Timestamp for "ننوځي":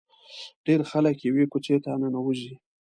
2.01-2.53